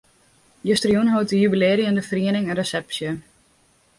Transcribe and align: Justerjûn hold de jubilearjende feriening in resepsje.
Justerjûn 0.69 1.11
hold 1.15 1.29
de 1.31 1.37
jubilearjende 1.43 2.03
feriening 2.09 2.45
in 2.51 2.57
resepsje. 2.59 3.09